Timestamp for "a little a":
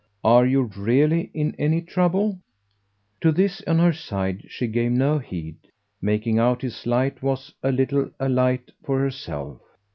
7.61-8.27